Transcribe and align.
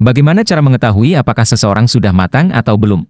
Bagaimana 0.00 0.48
cara 0.48 0.64
mengetahui 0.64 1.12
apakah 1.12 1.44
seseorang 1.44 1.84
sudah 1.84 2.08
matang 2.16 2.48
atau 2.56 2.80
belum? 2.80 3.04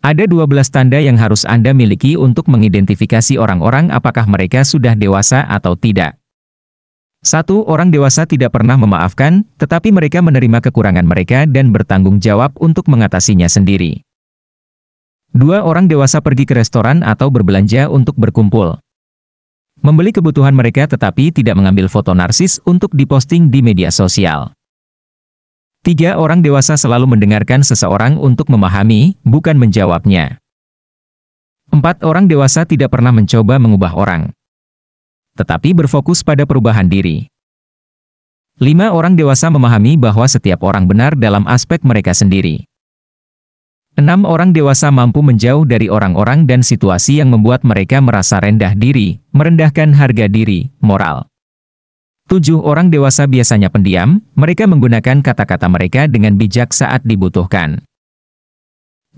Ada 0.00 0.24
12 0.24 0.48
tanda 0.72 0.96
yang 0.96 1.20
harus 1.20 1.44
Anda 1.44 1.76
miliki 1.76 2.16
untuk 2.16 2.48
mengidentifikasi 2.48 3.36
orang-orang 3.36 3.92
apakah 3.92 4.24
mereka 4.24 4.64
sudah 4.64 4.96
dewasa 4.96 5.44
atau 5.44 5.76
tidak. 5.76 6.16
Satu 7.20 7.68
orang 7.68 7.92
dewasa 7.92 8.24
tidak 8.24 8.56
pernah 8.56 8.80
memaafkan, 8.80 9.44
tetapi 9.60 9.92
mereka 9.92 10.24
menerima 10.24 10.64
kekurangan 10.64 11.04
mereka 11.04 11.44
dan 11.44 11.68
bertanggung 11.68 12.16
jawab 12.16 12.56
untuk 12.56 12.88
mengatasinya 12.88 13.44
sendiri. 13.44 14.00
Dua 15.36 15.60
orang 15.60 15.92
dewasa 15.92 16.24
pergi 16.24 16.48
ke 16.48 16.56
restoran 16.56 17.04
atau 17.04 17.28
berbelanja 17.28 17.92
untuk 17.92 18.16
berkumpul. 18.16 18.80
Membeli 19.84 20.16
kebutuhan 20.16 20.56
mereka 20.56 20.88
tetapi 20.88 21.36
tidak 21.36 21.60
mengambil 21.60 21.92
foto 21.92 22.16
narsis 22.16 22.56
untuk 22.64 22.96
diposting 22.96 23.52
di 23.52 23.60
media 23.60 23.92
sosial. 23.92 24.56
Tiga 25.80 26.20
orang 26.20 26.44
dewasa 26.44 26.76
selalu 26.76 27.16
mendengarkan 27.16 27.64
seseorang 27.64 28.20
untuk 28.20 28.52
memahami, 28.52 29.16
bukan 29.24 29.56
menjawabnya. 29.56 30.36
Empat 31.72 32.04
orang 32.04 32.28
dewasa 32.28 32.68
tidak 32.68 32.92
pernah 32.92 33.08
mencoba 33.08 33.56
mengubah 33.56 33.96
orang. 33.96 34.28
Tetapi 35.40 35.72
berfokus 35.72 36.20
pada 36.20 36.44
perubahan 36.44 36.84
diri. 36.84 37.32
Lima 38.60 38.92
orang 38.92 39.16
dewasa 39.16 39.48
memahami 39.48 39.96
bahwa 39.96 40.28
setiap 40.28 40.60
orang 40.68 40.84
benar 40.84 41.16
dalam 41.16 41.48
aspek 41.48 41.80
mereka 41.80 42.12
sendiri. 42.12 42.68
Enam 43.96 44.28
orang 44.28 44.52
dewasa 44.52 44.92
mampu 44.92 45.24
menjauh 45.24 45.64
dari 45.64 45.88
orang-orang 45.88 46.44
dan 46.44 46.60
situasi 46.60 47.24
yang 47.24 47.32
membuat 47.32 47.64
mereka 47.64 48.04
merasa 48.04 48.36
rendah 48.36 48.76
diri, 48.76 49.16
merendahkan 49.32 49.96
harga 49.96 50.28
diri, 50.28 50.68
moral. 50.84 51.29
Tujuh 52.30 52.62
orang 52.62 52.94
dewasa 52.94 53.26
biasanya 53.26 53.74
pendiam, 53.74 54.22
mereka 54.38 54.62
menggunakan 54.70 55.18
kata-kata 55.18 55.66
mereka 55.66 56.06
dengan 56.06 56.38
bijak 56.38 56.70
saat 56.70 57.02
dibutuhkan. 57.02 57.82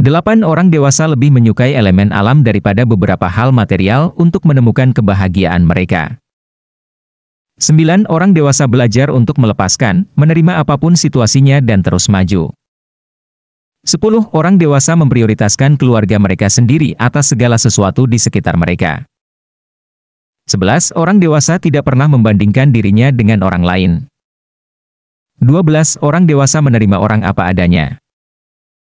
Delapan 0.01 0.41
orang 0.41 0.73
dewasa 0.73 1.05
lebih 1.05 1.29
menyukai 1.29 1.77
elemen 1.77 2.09
alam 2.09 2.41
daripada 2.41 2.89
beberapa 2.89 3.29
hal 3.29 3.53
material 3.53 4.17
untuk 4.17 4.49
menemukan 4.49 4.97
kebahagiaan 4.97 5.69
mereka. 5.69 6.17
Sembilan 7.61 8.09
orang 8.09 8.33
dewasa 8.33 8.65
belajar 8.65 9.13
untuk 9.13 9.37
melepaskan, 9.37 10.09
menerima 10.17 10.65
apa 10.65 10.81
pun 10.81 10.97
situasinya 10.97 11.61
dan 11.61 11.85
terus 11.85 12.09
maju. 12.09 12.49
Sepuluh 13.85 14.25
orang 14.33 14.57
dewasa 14.57 14.97
memprioritaskan 14.97 15.77
keluarga 15.77 16.17
mereka 16.17 16.49
sendiri 16.49 16.97
atas 16.97 17.37
segala 17.37 17.61
sesuatu 17.61 18.09
di 18.09 18.17
sekitar 18.17 18.57
mereka. 18.57 19.05
11 20.53 20.93
orang 21.01 21.17
dewasa 21.17 21.57
tidak 21.57 21.89
pernah 21.89 22.05
membandingkan 22.13 22.77
dirinya 22.77 23.09
dengan 23.09 23.41
orang 23.41 23.65
lain. 23.65 23.93
12 25.41 26.05
orang 26.05 26.29
dewasa 26.29 26.61
menerima 26.61 27.01
orang 27.01 27.25
apa 27.25 27.49
adanya. 27.49 28.02